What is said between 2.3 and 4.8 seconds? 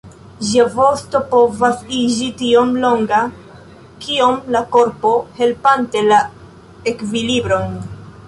tiom longa kiom la